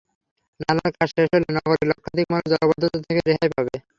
[0.59, 3.75] নালার কাজ শেষ হলে নগরের লক্ষাধিক মানুষ জলাবদ্ধতা থেকে রেহাই পাবে।